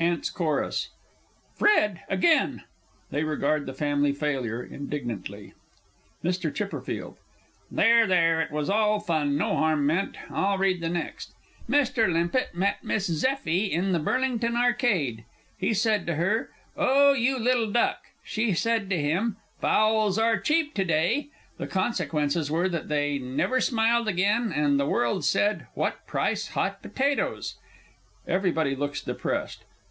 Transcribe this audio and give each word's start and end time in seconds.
AUNTS' 0.00 0.30
CHORUS. 0.30 0.90
Fred 1.54 2.00
again! 2.08 2.64
[They 3.12 3.22
regard 3.22 3.66
the 3.66 3.72
FAMILY 3.72 4.10
FAILURE 4.12 4.60
indignantly. 4.60 5.54
MR. 6.24 6.84
C. 7.08 7.16
There, 7.70 8.06
there, 8.08 8.40
it 8.42 8.50
was 8.50 8.68
all 8.68 8.98
fun 8.98 9.36
no 9.38 9.54
harm 9.54 9.86
meant. 9.86 10.16
I'll 10.28 10.58
read 10.58 10.80
the 10.80 10.88
next. 10.88 11.34
"Mr. 11.70 12.10
Limpett 12.12 12.52
met 12.52 12.82
Miss 12.82 13.06
Zeffie 13.08 13.70
in 13.70 13.92
the 13.92 14.00
Burlington 14.00 14.56
Arcade. 14.56 15.24
He 15.56 15.72
said 15.72 16.04
to 16.08 16.16
her, 16.16 16.50
'O, 16.76 17.12
you 17.12 17.38
little 17.38 17.70
duck!' 17.70 18.02
She 18.24 18.54
said 18.54 18.90
to 18.90 18.98
him, 19.00 19.36
'Fowls 19.60 20.18
are 20.18 20.36
cheap 20.40 20.74
to 20.74 20.84
day!' 20.84 21.28
The 21.58 21.68
consequences 21.68 22.50
were 22.50 22.68
that 22.68 22.88
they 22.88 23.20
never 23.20 23.60
smiled 23.60 24.08
again, 24.08 24.50
and 24.52 24.80
the 24.80 24.86
world 24.86 25.24
said, 25.24 25.68
'What 25.74 26.04
price 26.08 26.48
hot 26.48 26.82
potatoes?'" 26.82 27.54
(_Everybody 28.26 28.76
looks 28.76 29.00
depressed. 29.00 29.62